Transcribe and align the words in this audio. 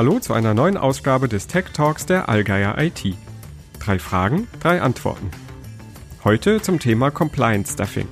Hallo 0.00 0.18
zu 0.18 0.32
einer 0.32 0.54
neuen 0.54 0.78
Ausgabe 0.78 1.28
des 1.28 1.46
Tech 1.46 1.66
Talks 1.74 2.06
der 2.06 2.30
Allgeier 2.30 2.78
IT. 2.78 3.04
Drei 3.80 3.98
Fragen, 3.98 4.48
drei 4.58 4.80
Antworten. 4.80 5.30
Heute 6.24 6.62
zum 6.62 6.78
Thema 6.78 7.10
Compliance 7.10 7.74
Staffing. 7.74 8.08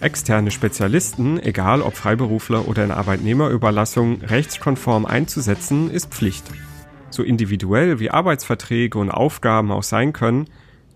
Externe 0.00 0.50
Spezialisten, 0.50 1.40
egal 1.40 1.80
ob 1.80 1.96
Freiberufler 1.96 2.68
oder 2.68 2.84
in 2.84 2.90
Arbeitnehmerüberlassung, 2.90 4.20
rechtskonform 4.20 5.06
einzusetzen, 5.06 5.90
ist 5.90 6.12
Pflicht. 6.12 6.44
So 7.08 7.22
individuell 7.22 7.98
wie 7.98 8.10
Arbeitsverträge 8.10 8.98
und 8.98 9.10
Aufgaben 9.10 9.72
auch 9.72 9.82
sein 9.82 10.12
können, 10.12 10.44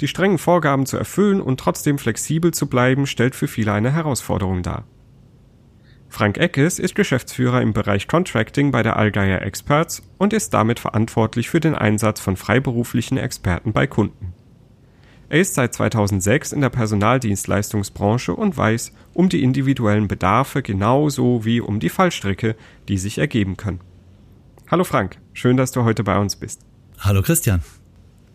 die 0.02 0.08
strengen 0.08 0.36
Vorgaben 0.36 0.84
zu 0.84 0.98
erfüllen 0.98 1.40
und 1.40 1.58
trotzdem 1.58 1.96
flexibel 1.96 2.52
zu 2.52 2.66
bleiben, 2.66 3.06
stellt 3.06 3.34
für 3.34 3.48
viele 3.48 3.72
eine 3.72 3.92
Herausforderung 3.92 4.62
dar. 4.62 4.84
Frank 6.16 6.38
Eckes 6.38 6.78
ist 6.78 6.94
Geschäftsführer 6.94 7.60
im 7.60 7.74
Bereich 7.74 8.08
Contracting 8.08 8.70
bei 8.70 8.82
der 8.82 8.96
Allgeier 8.96 9.42
Experts 9.42 10.02
und 10.16 10.32
ist 10.32 10.54
damit 10.54 10.80
verantwortlich 10.80 11.50
für 11.50 11.60
den 11.60 11.74
Einsatz 11.74 12.20
von 12.20 12.38
freiberuflichen 12.38 13.18
Experten 13.18 13.74
bei 13.74 13.86
Kunden. 13.86 14.32
Er 15.28 15.40
ist 15.40 15.52
seit 15.52 15.74
2006 15.74 16.52
in 16.52 16.62
der 16.62 16.70
Personaldienstleistungsbranche 16.70 18.34
und 18.34 18.56
weiß 18.56 18.92
um 19.12 19.28
die 19.28 19.42
individuellen 19.42 20.08
Bedarfe 20.08 20.62
genauso 20.62 21.44
wie 21.44 21.60
um 21.60 21.80
die 21.80 21.90
Fallstricke, 21.90 22.56
die 22.88 22.96
sich 22.96 23.18
ergeben 23.18 23.58
können. 23.58 23.80
Hallo 24.70 24.84
Frank, 24.84 25.18
schön, 25.34 25.58
dass 25.58 25.70
du 25.70 25.84
heute 25.84 26.02
bei 26.02 26.16
uns 26.16 26.36
bist. 26.36 26.62
Hallo 26.98 27.20
Christian. 27.20 27.62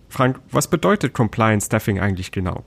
Frank, 0.08 0.40
was 0.52 0.70
bedeutet 0.70 1.16
Compliance 1.16 1.66
Staffing 1.66 2.00
eigentlich 2.00 2.32
genau? 2.32 2.64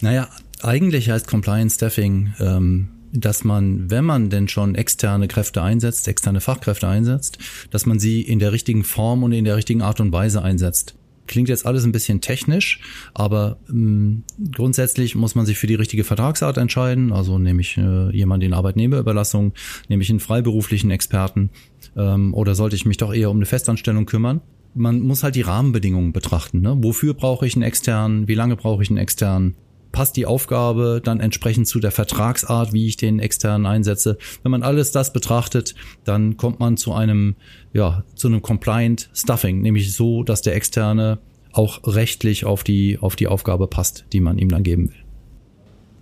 Naja, 0.00 0.28
eigentlich 0.64 1.10
heißt 1.10 1.28
Compliance 1.28 1.76
Staffing, 1.76 2.34
ähm, 2.40 2.88
dass 3.12 3.44
man, 3.44 3.90
wenn 3.90 4.04
man 4.04 4.30
denn 4.30 4.48
schon 4.48 4.74
externe 4.74 5.28
Kräfte 5.28 5.62
einsetzt, 5.62 6.08
externe 6.08 6.40
Fachkräfte 6.40 6.88
einsetzt, 6.88 7.38
dass 7.70 7.86
man 7.86 7.98
sie 7.98 8.22
in 8.22 8.38
der 8.38 8.52
richtigen 8.52 8.84
Form 8.84 9.22
und 9.22 9.32
in 9.32 9.44
der 9.44 9.56
richtigen 9.56 9.82
Art 9.82 10.00
und 10.00 10.12
Weise 10.12 10.42
einsetzt. 10.42 10.96
Klingt 11.26 11.48
jetzt 11.48 11.66
alles 11.66 11.84
ein 11.84 11.92
bisschen 11.92 12.20
technisch, 12.20 12.80
aber 13.12 13.58
ähm, 13.68 14.22
grundsätzlich 14.52 15.16
muss 15.16 15.34
man 15.34 15.44
sich 15.44 15.58
für 15.58 15.66
die 15.66 15.74
richtige 15.74 16.04
Vertragsart 16.04 16.56
entscheiden. 16.56 17.12
Also 17.12 17.38
nehme 17.38 17.62
ich 17.62 17.76
äh, 17.76 18.14
jemanden 18.14 18.46
in 18.46 18.52
Arbeitnehmerüberlassung, 18.52 19.52
nehme 19.88 20.02
ich 20.02 20.10
einen 20.10 20.20
freiberuflichen 20.20 20.90
Experten 20.92 21.50
ähm, 21.96 22.32
oder 22.32 22.54
sollte 22.54 22.76
ich 22.76 22.86
mich 22.86 22.96
doch 22.96 23.12
eher 23.12 23.30
um 23.30 23.38
eine 23.38 23.46
Festanstellung 23.46 24.06
kümmern? 24.06 24.40
man 24.76 25.00
muss 25.00 25.22
halt 25.22 25.34
die 25.34 25.42
Rahmenbedingungen 25.42 26.12
betrachten. 26.12 26.60
Ne? 26.60 26.76
Wofür 26.80 27.14
brauche 27.14 27.46
ich 27.46 27.54
einen 27.54 27.62
externen? 27.62 28.28
Wie 28.28 28.34
lange 28.34 28.56
brauche 28.56 28.82
ich 28.82 28.90
einen 28.90 28.98
externen? 28.98 29.56
Passt 29.96 30.18
die 30.18 30.26
Aufgabe 30.26 31.00
dann 31.02 31.20
entsprechend 31.20 31.66
zu 31.66 31.80
der 31.80 31.90
Vertragsart, 31.90 32.74
wie 32.74 32.86
ich 32.86 32.98
den 32.98 33.18
externen 33.18 33.64
einsetze? 33.64 34.18
Wenn 34.42 34.52
man 34.52 34.62
alles 34.62 34.92
das 34.92 35.10
betrachtet, 35.10 35.74
dann 36.04 36.36
kommt 36.36 36.60
man 36.60 36.76
zu 36.76 36.92
einem, 36.92 37.34
ja, 37.72 38.04
zu 38.14 38.28
einem 38.28 38.42
Compliant 38.42 39.08
Stuffing, 39.14 39.62
nämlich 39.62 39.94
so, 39.94 40.22
dass 40.22 40.42
der 40.42 40.54
externe 40.54 41.18
auch 41.50 41.80
rechtlich 41.84 42.44
auf 42.44 42.62
die, 42.62 42.98
auf 42.98 43.16
die 43.16 43.26
Aufgabe 43.26 43.68
passt, 43.68 44.04
die 44.12 44.20
man 44.20 44.36
ihm 44.36 44.50
dann 44.50 44.64
geben 44.64 44.90
will. 44.90 45.02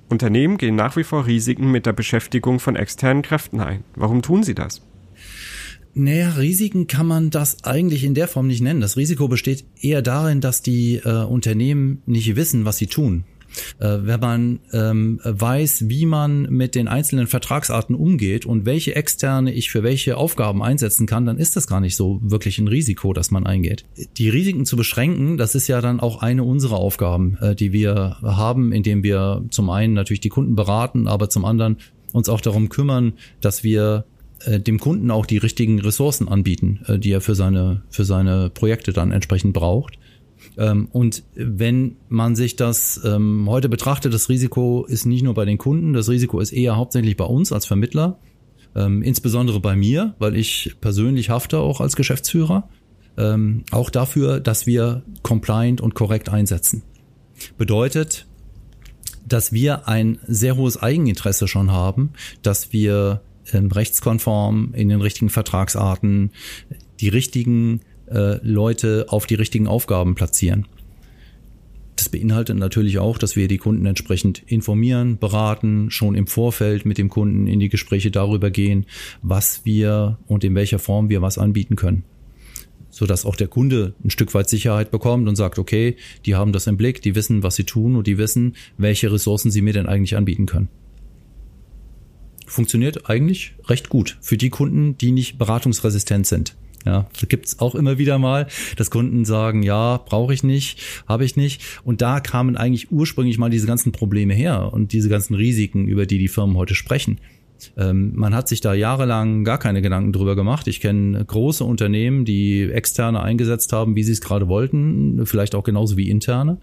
Unternehmen 0.08 0.58
gehen 0.58 0.74
nach 0.74 0.96
wie 0.96 1.04
vor 1.04 1.26
Risiken 1.26 1.70
mit 1.70 1.86
der 1.86 1.92
Beschäftigung 1.92 2.58
von 2.58 2.74
externen 2.74 3.22
Kräften 3.22 3.60
ein. 3.60 3.84
Warum 3.94 4.22
tun 4.22 4.42
sie 4.42 4.56
das? 4.56 4.82
Naja, 5.96 6.30
Risiken 6.30 6.88
kann 6.88 7.06
man 7.06 7.30
das 7.30 7.62
eigentlich 7.62 8.02
in 8.02 8.14
der 8.14 8.26
Form 8.26 8.48
nicht 8.48 8.60
nennen. 8.60 8.80
Das 8.80 8.96
Risiko 8.96 9.28
besteht 9.28 9.64
eher 9.80 10.02
darin, 10.02 10.40
dass 10.40 10.62
die 10.62 10.96
äh, 10.96 11.22
Unternehmen 11.22 12.02
nicht 12.06 12.34
wissen, 12.34 12.64
was 12.64 12.78
sie 12.78 12.88
tun. 12.88 13.22
Äh, 13.78 13.98
wenn 14.02 14.20
man 14.20 14.60
ähm, 14.72 15.20
weiß, 15.22 15.88
wie 15.88 16.06
man 16.06 16.42
mit 16.42 16.74
den 16.74 16.88
einzelnen 16.88 17.27
Vertragsarten 17.27 17.94
umgeht 17.94 18.46
und 18.46 18.66
welche 18.66 18.94
externe 18.96 19.52
ich 19.52 19.70
für 19.70 19.83
welche 19.83 20.17
Aufgaben 20.17 20.62
einsetzen 20.62 21.06
kann, 21.06 21.27
dann 21.27 21.39
ist 21.39 21.56
das 21.56 21.67
gar 21.67 21.80
nicht 21.80 21.96
so 21.96 22.20
wirklich 22.23 22.58
ein 22.58 22.68
Risiko, 22.68 23.12
das 23.12 23.30
man 23.30 23.46
eingeht. 23.46 23.84
Die 24.17 24.28
Risiken 24.28 24.67
zu 24.67 24.77
beschränken, 24.77 25.36
das 25.36 25.55
ist 25.55 25.68
ja 25.68 25.80
dann 25.80 26.01
auch 26.01 26.23
eine 26.23 26.45
unserer 26.45 26.77
Aufgaben, 26.77 27.39
äh, 27.40 27.55
die 27.55 27.73
wir 27.73 28.17
haben, 28.23 28.73
indem 28.73 29.02
wir 29.02 29.45
zum 29.51 29.70
einen 29.70 29.95
natürlich 29.95 30.20
die 30.20 30.28
Kunden 30.28 30.55
beraten, 30.57 31.07
aber 31.07 31.30
zum 31.30 31.45
anderen 31.45 31.78
uns 32.12 32.28
auch 32.28 32.40
darum 32.40 32.68
kümmern, 32.68 33.14
dass 33.40 33.64
wir 33.64 34.05
äh, 34.45 34.61
dem 34.61 34.78
Kunden 34.78 35.11
auch 35.11 35.27
die 35.27 35.39
richtigen 35.39 35.80
Ressourcen 35.80 36.28
anbieten, 36.28 36.80
äh, 36.86 36.98
die 36.98 37.11
er 37.11 37.20
für 37.20 37.34
seine, 37.34 37.83
für 37.90 38.05
seine 38.05 38.51
Projekte 38.51 38.92
dann 38.92 39.11
entsprechend 39.11 39.52
braucht. 39.52 39.98
Ähm, 40.56 40.88
und 40.92 41.24
wenn 41.34 41.96
man 42.08 42.36
sich 42.36 42.56
das 42.56 43.00
ähm, 43.05 43.48
heute 43.48 43.68
betrachtet, 43.68 44.14
das 44.14 44.28
Risiko 44.28 44.84
ist 44.84 45.05
nicht 45.05 45.22
nur 45.22 45.34
bei 45.34 45.44
den 45.44 45.58
Kunden, 45.58 45.92
das 45.92 46.08
Risiko 46.08 46.40
ist 46.40 46.52
eher 46.52 46.77
hauptsächlich 46.77 47.16
bei 47.16 47.24
uns 47.24 47.52
als 47.52 47.66
Vermittler, 47.66 48.18
ähm, 48.74 49.02
insbesondere 49.02 49.60
bei 49.60 49.77
mir, 49.77 50.14
weil 50.18 50.36
ich 50.36 50.77
persönlich 50.80 51.30
hafte 51.30 51.58
auch 51.58 51.80
als 51.80 51.96
Geschäftsführer, 51.96 52.68
auch 53.70 53.90
dafür, 53.90 54.40
dass 54.40 54.66
wir 54.66 55.04
compliant 55.22 55.80
und 55.80 55.94
korrekt 55.94 56.30
einsetzen. 56.30 56.83
Bedeutet, 57.56 58.27
dass 59.24 59.52
wir 59.52 59.86
ein 59.86 60.18
sehr 60.27 60.56
hohes 60.56 60.83
Eigeninteresse 60.83 61.46
schon 61.46 61.70
haben, 61.70 62.10
dass 62.42 62.72
wir 62.72 63.22
rechtskonform 63.52 64.74
in 64.74 64.88
den 64.88 65.00
richtigen 65.00 65.30
Vertragsarten 65.30 66.33
die 66.98 67.08
richtigen 67.08 67.83
äh, 68.06 68.38
Leute 68.42 69.06
auf 69.08 69.26
die 69.26 69.34
richtigen 69.34 69.66
Aufgaben 69.66 70.14
platzieren. 70.14 70.66
Das 71.96 72.08
beinhaltet 72.08 72.56
natürlich 72.56 72.98
auch, 72.98 73.18
dass 73.18 73.36
wir 73.36 73.48
die 73.48 73.58
Kunden 73.58 73.86
entsprechend 73.86 74.42
informieren, 74.46 75.18
beraten, 75.18 75.90
schon 75.90 76.14
im 76.14 76.26
Vorfeld 76.26 76.84
mit 76.84 76.98
dem 76.98 77.08
Kunden 77.08 77.46
in 77.46 77.60
die 77.60 77.68
Gespräche 77.68 78.10
darüber 78.10 78.50
gehen, 78.50 78.86
was 79.22 79.64
wir 79.64 80.18
und 80.26 80.44
in 80.44 80.54
welcher 80.54 80.78
Form 80.78 81.08
wir 81.08 81.22
was 81.22 81.38
anbieten 81.38 81.76
können. 81.76 82.04
Sodass 82.90 83.24
auch 83.24 83.36
der 83.36 83.48
Kunde 83.48 83.94
ein 84.04 84.10
Stück 84.10 84.34
weit 84.34 84.48
Sicherheit 84.48 84.90
bekommt 84.90 85.28
und 85.28 85.36
sagt, 85.36 85.58
okay, 85.58 85.96
die 86.26 86.34
haben 86.34 86.52
das 86.52 86.66
im 86.66 86.76
Blick, 86.76 87.00
die 87.00 87.14
wissen, 87.14 87.42
was 87.42 87.56
sie 87.56 87.64
tun 87.64 87.96
und 87.96 88.06
die 88.06 88.18
wissen, 88.18 88.54
welche 88.76 89.12
Ressourcen 89.12 89.50
sie 89.50 89.62
mir 89.62 89.72
denn 89.72 89.86
eigentlich 89.86 90.16
anbieten 90.16 90.46
können 90.46 90.68
funktioniert 92.46 93.08
eigentlich 93.08 93.54
recht 93.66 93.88
gut 93.88 94.18
für 94.20 94.36
die 94.36 94.50
Kunden, 94.50 94.96
die 94.98 95.12
nicht 95.12 95.38
beratungsresistent 95.38 96.26
sind. 96.26 96.54
Ja, 96.84 97.06
gibt's 97.28 97.61
auch 97.61 97.74
immer 97.74 97.96
wieder 97.98 98.18
mal, 98.18 98.46
dass 98.77 98.90
Kunden 98.90 99.24
sagen, 99.24 99.62
ja, 99.62 99.96
brauche 99.96 100.34
ich 100.34 100.42
nicht, 100.42 100.80
habe 101.08 101.24
ich 101.24 101.34
nicht. 101.34 101.62
Und 101.83 102.02
da 102.02 102.20
kamen 102.20 102.56
eigentlich 102.56 102.92
ursprünglich 102.92 103.39
mal 103.39 103.48
diese 103.48 103.67
ganzen 103.67 103.92
Probleme 103.92 104.34
her 104.34 104.70
und 104.72 104.92
diese 104.92 105.08
ganzen 105.08 105.34
Risiken, 105.34 105.86
über 105.86 106.05
die 106.05 106.18
die 106.18 106.28
Firmen 106.28 106.56
heute 106.56 106.74
sprechen. 106.74 107.20
Ähm, 107.78 108.12
man 108.14 108.34
hat 108.34 108.48
sich 108.48 108.61
da 108.61 108.74
jahrelang 108.74 109.45
gar 109.45 109.58
keine 109.58 109.80
Gedanken 109.80 110.12
drüber 110.12 110.36
gemacht. 110.36 110.67
Ich 110.68 110.80
kenne 110.80 111.24
große 111.24 111.64
Unternehmen, 111.64 112.27
die 112.27 112.70
externe 112.70 113.22
eingesetzt 113.22 113.72
haben, 113.72 113.96
wie 113.96 114.02
sie 114.02 114.12
es 114.12 114.20
gerade 114.20 114.48
wollten, 114.48 115.24
vielleicht 115.24 115.55
auch 115.55 115.64
genauso 115.64 115.96
wie 115.96 116.11
interne 116.11 116.58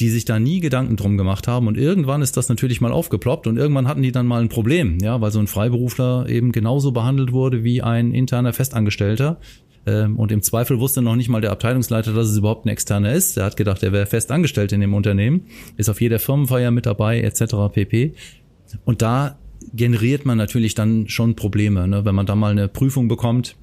die 0.00 0.10
sich 0.10 0.24
da 0.24 0.38
nie 0.38 0.60
Gedanken 0.60 0.96
drum 0.96 1.16
gemacht 1.16 1.48
haben. 1.48 1.66
Und 1.66 1.76
irgendwann 1.76 2.22
ist 2.22 2.36
das 2.36 2.48
natürlich 2.48 2.80
mal 2.80 2.92
aufgeploppt 2.92 3.46
und 3.46 3.56
irgendwann 3.56 3.88
hatten 3.88 4.02
die 4.02 4.12
dann 4.12 4.26
mal 4.26 4.40
ein 4.40 4.48
Problem, 4.48 4.98
ja, 5.00 5.20
weil 5.20 5.30
so 5.30 5.40
ein 5.40 5.46
Freiberufler 5.46 6.28
eben 6.28 6.52
genauso 6.52 6.92
behandelt 6.92 7.32
wurde 7.32 7.64
wie 7.64 7.82
ein 7.82 8.12
interner 8.12 8.52
Festangestellter. 8.52 9.38
Ähm, 9.86 10.16
und 10.16 10.30
im 10.30 10.42
Zweifel 10.42 10.78
wusste 10.78 11.02
noch 11.02 11.16
nicht 11.16 11.28
mal 11.28 11.40
der 11.40 11.52
Abteilungsleiter, 11.52 12.12
dass 12.12 12.28
es 12.28 12.36
überhaupt 12.36 12.66
ein 12.66 12.68
externer 12.68 13.12
ist. 13.12 13.36
Er 13.36 13.46
hat 13.46 13.56
gedacht, 13.56 13.82
er 13.82 13.92
wäre 13.92 14.06
fest 14.06 14.30
angestellt 14.30 14.72
in 14.72 14.80
dem 14.80 14.94
Unternehmen, 14.94 15.46
ist 15.76 15.88
auf 15.88 16.00
jeder 16.00 16.18
Firmenfeier 16.18 16.70
mit 16.70 16.86
dabei, 16.86 17.20
etc. 17.20 17.54
pp. 17.72 18.14
Und 18.84 19.02
da 19.02 19.38
generiert 19.72 20.24
man 20.24 20.38
natürlich 20.38 20.74
dann 20.74 21.08
schon 21.08 21.34
Probleme, 21.34 21.88
ne? 21.88 22.04
wenn 22.04 22.14
man 22.14 22.26
da 22.26 22.36
mal 22.36 22.52
eine 22.52 22.68
Prüfung 22.68 23.08
bekommt 23.08 23.56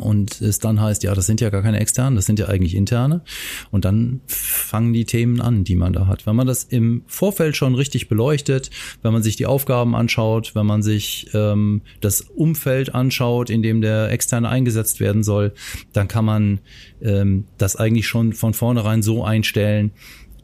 und 0.00 0.40
es 0.42 0.58
dann 0.58 0.80
heißt, 0.80 1.02
ja, 1.02 1.14
das 1.14 1.26
sind 1.26 1.40
ja 1.40 1.50
gar 1.50 1.62
keine 1.62 1.80
externen, 1.80 2.14
das 2.14 2.26
sind 2.26 2.38
ja 2.38 2.46
eigentlich 2.46 2.74
interne. 2.74 3.22
Und 3.70 3.84
dann 3.84 4.20
fangen 4.26 4.92
die 4.92 5.06
Themen 5.06 5.40
an, 5.40 5.64
die 5.64 5.76
man 5.76 5.92
da 5.92 6.06
hat. 6.06 6.26
Wenn 6.26 6.36
man 6.36 6.46
das 6.46 6.64
im 6.64 7.02
Vorfeld 7.06 7.56
schon 7.56 7.74
richtig 7.74 8.08
beleuchtet, 8.08 8.70
wenn 9.02 9.12
man 9.12 9.22
sich 9.22 9.36
die 9.36 9.46
Aufgaben 9.46 9.96
anschaut, 9.96 10.54
wenn 10.54 10.66
man 10.66 10.82
sich 10.82 11.30
ähm, 11.32 11.82
das 12.00 12.20
Umfeld 12.20 12.94
anschaut, 12.94 13.48
in 13.48 13.62
dem 13.62 13.80
der 13.80 14.10
externe 14.10 14.48
eingesetzt 14.48 15.00
werden 15.00 15.22
soll, 15.22 15.54
dann 15.92 16.06
kann 16.06 16.24
man 16.24 16.60
ähm, 17.00 17.44
das 17.56 17.76
eigentlich 17.76 18.06
schon 18.06 18.34
von 18.34 18.52
vornherein 18.52 19.02
so 19.02 19.24
einstellen, 19.24 19.92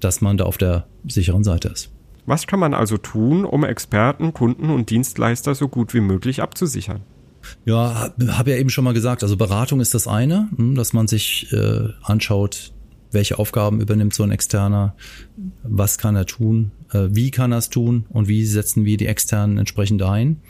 dass 0.01 0.21
man 0.21 0.37
da 0.39 0.45
auf 0.45 0.59
der 0.59 0.87
sicheren 1.07 1.45
Seite 1.45 1.69
ist. 1.69 1.91
Was 2.25 2.47
kann 2.47 2.61
man 2.61 2.73
also 2.73 2.99
tun, 2.99 3.45
um 3.45 3.65
Experten, 3.65 4.33
Kunden 4.33 4.71
und 4.71 4.91
Dienstleister 4.91 5.55
so 5.55 5.69
gut 5.69 5.93
wie 5.93 6.01
möglich 6.01 6.41
abzusichern? 6.41 7.03
Ja, 7.65 8.13
habe 8.29 8.51
ja 8.51 8.57
eben 8.57 8.71
schon 8.71 8.85
mal 8.85 8.95
gesagt, 8.95 9.23
also 9.23 9.37
Beratung 9.37 9.81
ist 9.81 9.95
das 9.95 10.07
eine, 10.07 10.49
hm, 10.57 10.75
dass 10.75 10.93
man 10.93 11.09
sich 11.09 11.53
äh, 11.53 11.89
anschaut, 12.03 12.73
welche 13.13 13.39
Aufgaben 13.39 13.81
übernimmt 13.81 14.15
so 14.15 14.23
ein 14.23 14.31
Externer, 14.31 14.95
was 15.63 15.99
kann 15.99 16.17
er 16.17 16.27
tun, 16.27 16.73
äh, 16.93 17.09
wie 17.11 17.31
kann 17.31 17.53
er 17.53 17.59
es 17.59 17.69
tun 17.69 18.07
und 18.09 18.29
wie 18.29 18.45
setzen 18.45 18.85
wir 18.85 18.97
die 18.97 19.07
Externen 19.07 19.59
entsprechend 19.59 20.03
ein. 20.03 20.41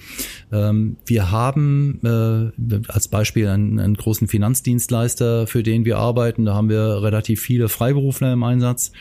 Ähm, 0.53 0.97
wir 1.05 1.31
haben 1.31 2.01
äh, 2.05 2.81
als 2.89 3.09
Beispiel 3.09 3.49
einen, 3.49 3.79
einen 3.79 3.95
großen 3.95 4.29
Finanzdienstleister, 4.29 5.47
für 5.47 5.63
den 5.63 5.85
wir 5.85 5.99
arbeiten, 5.99 6.45
da 6.45 6.55
haben 6.55 6.69
wir 6.69 7.03
relativ 7.03 7.41
viele 7.41 7.69
Freiberufler 7.69 8.33
im 8.33 8.43
Einsatz. 8.43 8.93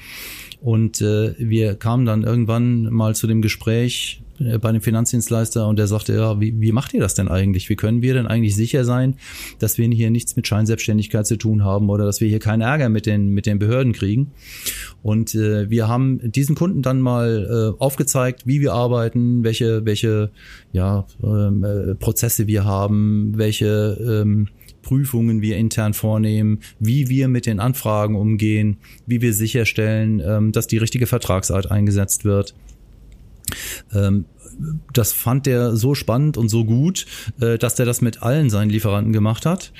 Und 0.59 1.01
äh, 1.01 1.33
wir 1.39 1.73
kamen 1.75 2.05
dann 2.05 2.23
irgendwann 2.23 2.83
mal 2.83 3.15
zu 3.15 3.25
dem 3.25 3.41
Gespräch, 3.41 4.21
bei 4.61 4.71
dem 4.71 4.81
Finanzdienstleister 4.81 5.67
und 5.67 5.77
der 5.77 5.87
sagte, 5.87 6.13
ja, 6.13 6.39
wie, 6.39 6.59
wie 6.59 6.71
macht 6.71 6.93
ihr 6.93 6.99
das 6.99 7.13
denn 7.13 7.27
eigentlich? 7.27 7.69
Wie 7.69 7.75
können 7.75 8.01
wir 8.01 8.13
denn 8.13 8.27
eigentlich 8.27 8.55
sicher 8.55 8.85
sein, 8.85 9.15
dass 9.59 9.77
wir 9.77 9.87
hier 9.89 10.11
nichts 10.11 10.35
mit 10.35 10.47
Scheinselbstständigkeit 10.47 11.25
zu 11.25 11.37
tun 11.37 11.63
haben 11.63 11.89
oder 11.89 12.05
dass 12.05 12.21
wir 12.21 12.27
hier 12.27 12.39
keinen 12.39 12.61
Ärger 12.61 12.89
mit 12.89 13.05
den, 13.05 13.29
mit 13.29 13.45
den 13.45 13.59
Behörden 13.59 13.93
kriegen? 13.93 14.31
Und 15.03 15.35
äh, 15.35 15.69
wir 15.69 15.87
haben 15.87 16.31
diesen 16.31 16.55
Kunden 16.55 16.81
dann 16.81 16.99
mal 16.99 17.73
äh, 17.77 17.81
aufgezeigt, 17.81 18.45
wie 18.45 18.61
wir 18.61 18.73
arbeiten, 18.73 19.43
welche, 19.43 19.85
welche 19.85 20.31
ja, 20.71 21.05
ähm, 21.23 21.63
äh, 21.63 21.95
Prozesse 21.95 22.47
wir 22.47 22.65
haben, 22.65 23.33
welche 23.35 23.97
ähm, 24.23 24.47
Prüfungen 24.81 25.41
wir 25.41 25.57
intern 25.57 25.93
vornehmen, 25.93 26.59
wie 26.79 27.09
wir 27.09 27.27
mit 27.27 27.45
den 27.45 27.59
Anfragen 27.59 28.15
umgehen, 28.15 28.77
wie 29.05 29.21
wir 29.21 29.33
sicherstellen, 29.33 30.21
ähm, 30.25 30.51
dass 30.51 30.67
die 30.67 30.77
richtige 30.77 31.07
Vertragsart 31.07 31.71
eingesetzt 31.71 32.25
wird. 32.25 32.55
Ähm, 33.93 34.25
das 34.93 35.13
fand 35.13 35.45
der 35.45 35.75
so 35.75 35.95
spannend 35.95 36.37
und 36.37 36.49
so 36.49 36.65
gut, 36.65 37.05
äh, 37.39 37.57
dass 37.57 37.75
der 37.75 37.85
das 37.85 38.01
mit 38.01 38.21
allen 38.21 38.49
seinen 38.49 38.69
Lieferanten 38.69 39.13
gemacht 39.13 39.45
hat. 39.45 39.71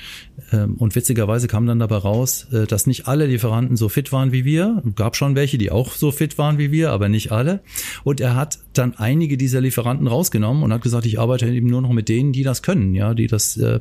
Ähm, 0.52 0.76
und 0.76 0.94
witzigerweise 0.94 1.48
kam 1.48 1.66
dann 1.66 1.78
dabei 1.78 1.96
raus, 1.96 2.46
äh, 2.52 2.66
dass 2.66 2.86
nicht 2.86 3.06
alle 3.08 3.26
Lieferanten 3.26 3.76
so 3.76 3.88
fit 3.88 4.12
waren 4.12 4.32
wie 4.32 4.44
wir. 4.44 4.82
Gab 4.96 5.16
schon 5.16 5.34
welche, 5.34 5.58
die 5.58 5.70
auch 5.70 5.92
so 5.92 6.10
fit 6.10 6.38
waren 6.38 6.58
wie 6.58 6.72
wir, 6.72 6.90
aber 6.90 7.08
nicht 7.08 7.32
alle. 7.32 7.60
Und 8.04 8.20
er 8.20 8.34
hat 8.34 8.58
dann 8.72 8.94
einige 8.94 9.36
dieser 9.36 9.60
Lieferanten 9.60 10.06
rausgenommen 10.06 10.62
und 10.62 10.72
hat 10.72 10.82
gesagt, 10.82 11.06
ich 11.06 11.18
arbeite 11.18 11.48
eben 11.48 11.66
nur 11.66 11.82
noch 11.82 11.92
mit 11.92 12.08
denen, 12.08 12.32
die 12.32 12.42
das 12.42 12.62
können, 12.62 12.94
ja, 12.94 13.14
die 13.14 13.26
das 13.26 13.56
äh, 13.56 13.80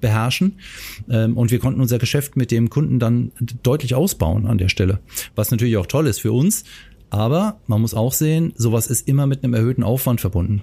beherrschen. 0.00 0.60
Ähm, 1.08 1.36
und 1.36 1.50
wir 1.50 1.58
konnten 1.58 1.80
unser 1.80 1.98
Geschäft 1.98 2.36
mit 2.36 2.50
dem 2.50 2.70
Kunden 2.70 2.98
dann 2.98 3.32
deutlich 3.62 3.94
ausbauen 3.94 4.46
an 4.46 4.58
der 4.58 4.68
Stelle. 4.68 5.00
Was 5.34 5.50
natürlich 5.50 5.76
auch 5.76 5.86
toll 5.86 6.06
ist 6.06 6.20
für 6.20 6.32
uns, 6.32 6.64
aber 7.10 7.60
man 7.66 7.80
muss 7.80 7.94
auch 7.94 8.12
sehen, 8.12 8.52
sowas 8.56 8.86
ist 8.86 9.08
immer 9.08 9.26
mit 9.26 9.44
einem 9.44 9.54
erhöhten 9.54 9.82
Aufwand 9.82 10.20
verbunden. 10.20 10.62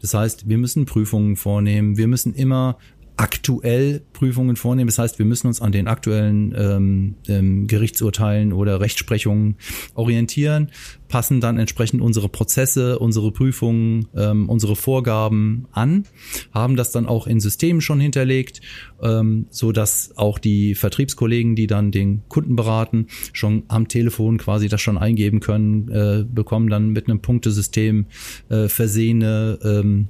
Das 0.00 0.14
heißt, 0.14 0.48
wir 0.48 0.58
müssen 0.58 0.86
Prüfungen 0.86 1.36
vornehmen, 1.36 1.96
wir 1.96 2.08
müssen 2.08 2.34
immer 2.34 2.78
aktuell 3.16 4.02
Prüfungen 4.12 4.56
vornehmen. 4.56 4.88
Das 4.88 4.98
heißt, 4.98 5.18
wir 5.18 5.26
müssen 5.26 5.46
uns 5.46 5.60
an 5.60 5.72
den 5.72 5.88
aktuellen 5.88 6.54
ähm, 6.56 7.14
ähm, 7.28 7.66
Gerichtsurteilen 7.66 8.52
oder 8.52 8.80
Rechtsprechungen 8.80 9.56
orientieren, 9.94 10.70
passen 11.08 11.40
dann 11.40 11.58
entsprechend 11.58 12.02
unsere 12.02 12.28
Prozesse, 12.28 12.98
unsere 12.98 13.32
Prüfungen, 13.32 14.08
ähm, 14.14 14.48
unsere 14.48 14.76
Vorgaben 14.76 15.66
an, 15.72 16.04
haben 16.52 16.76
das 16.76 16.92
dann 16.92 17.06
auch 17.06 17.26
in 17.26 17.40
Systemen 17.40 17.80
schon 17.80 18.00
hinterlegt, 18.00 18.60
ähm, 19.02 19.46
so 19.50 19.72
dass 19.72 20.16
auch 20.16 20.38
die 20.38 20.74
Vertriebskollegen, 20.74 21.56
die 21.56 21.66
dann 21.66 21.90
den 21.90 22.22
Kunden 22.28 22.56
beraten, 22.56 23.06
schon 23.32 23.64
am 23.68 23.88
Telefon 23.88 24.38
quasi 24.38 24.68
das 24.68 24.80
schon 24.80 24.98
eingeben 24.98 25.40
können, 25.40 25.88
äh, 25.88 26.24
bekommen 26.28 26.68
dann 26.68 26.90
mit 26.90 27.08
einem 27.08 27.20
Punktesystem 27.20 28.06
äh, 28.50 28.68
versehene 28.68 29.58
ähm, 29.62 30.08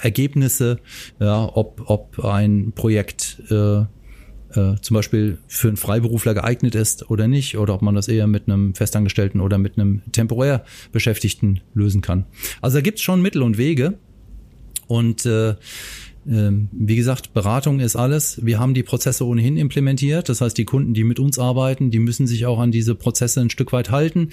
Ergebnisse, 0.00 0.78
ja, 1.20 1.50
ob, 1.54 1.82
ob 1.86 2.24
ein 2.24 2.72
Projekt 2.74 3.42
äh, 3.50 3.80
äh, 3.80 4.76
zum 4.80 4.94
Beispiel 4.94 5.38
für 5.46 5.68
einen 5.68 5.76
Freiberufler 5.76 6.34
geeignet 6.34 6.74
ist 6.74 7.10
oder 7.10 7.28
nicht, 7.28 7.58
oder 7.58 7.74
ob 7.74 7.82
man 7.82 7.94
das 7.94 8.08
eher 8.08 8.26
mit 8.26 8.48
einem 8.48 8.74
Festangestellten 8.74 9.40
oder 9.40 9.58
mit 9.58 9.78
einem 9.78 10.02
temporär 10.12 10.64
Beschäftigten 10.92 11.60
lösen 11.74 12.00
kann. 12.00 12.24
Also 12.60 12.78
da 12.78 12.80
gibt 12.80 12.98
es 12.98 13.04
schon 13.04 13.22
Mittel 13.22 13.42
und 13.42 13.58
Wege. 13.58 13.98
Und 14.86 15.26
äh, 15.26 15.54
wie 16.24 16.96
gesagt, 16.96 17.32
Beratung 17.32 17.80
ist 17.80 17.96
alles. 17.96 18.44
Wir 18.44 18.58
haben 18.58 18.74
die 18.74 18.82
Prozesse 18.82 19.26
ohnehin 19.26 19.56
implementiert. 19.56 20.28
Das 20.28 20.40
heißt, 20.40 20.58
die 20.58 20.64
Kunden, 20.64 20.92
die 20.92 21.04
mit 21.04 21.18
uns 21.18 21.38
arbeiten, 21.38 21.90
die 21.90 21.98
müssen 21.98 22.26
sich 22.26 22.44
auch 22.44 22.58
an 22.58 22.70
diese 22.70 22.94
Prozesse 22.94 23.40
ein 23.40 23.50
Stück 23.50 23.72
weit 23.72 23.90
halten. 23.90 24.30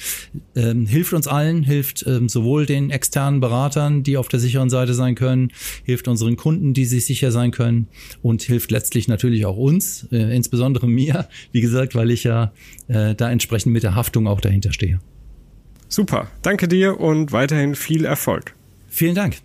Ähm, 0.56 0.88
hilft 0.88 1.14
uns 1.14 1.28
allen, 1.28 1.64
hilft 1.64 2.06
ähm, 2.08 2.28
sowohl 2.28 2.66
den 2.66 2.90
externen 2.90 3.40
Beratern, 3.40 4.04
die 4.04 4.18
auf 4.18 4.28
der 4.28 4.40
sicheren 4.40 4.70
Seite 4.70 4.94
sein 4.94 5.16
können, 5.16 5.52
hilft 5.84 6.08
unseren 6.08 6.36
Kunden, 6.36 6.74
die 6.74 6.86
sich 6.86 7.06
sicher 7.06 7.32
sein 7.32 7.52
können 7.52 7.88
und 8.22 8.42
hilft 8.42 8.72
letztlich 8.72 9.08
natürlich 9.08 9.46
auch 9.46 9.58
uns, 9.58 10.08
äh, 10.12 10.36
insbesondere 10.36 10.88
mir, 10.88 11.28
wie 11.52 11.62
gesagt, 11.62 11.96
weil 11.96 12.12
ich 12.12 12.24
ja 12.24 12.52
äh, 12.88 13.16
da 13.16 13.32
entsprechend 13.32 13.72
mit 13.74 13.84
der 13.84 13.96
Haftung 13.96 14.28
auch 14.28 14.42
dahinter 14.42 14.74
stehe. 14.74 15.00
Super, 15.88 16.28
danke 16.42 16.68
dir 16.68 17.00
und 17.00 17.32
weiterhin 17.32 17.76
viel 17.76 18.06
Erfolg. 18.06 18.54
Vielen 18.90 19.16
Dank. 19.16 19.38